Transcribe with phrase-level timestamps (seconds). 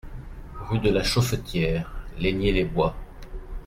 [0.67, 1.85] Rue de la Chauffetiere,
[2.17, 2.95] Leigné-les-Bois